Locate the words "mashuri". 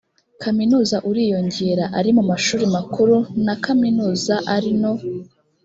2.29-2.65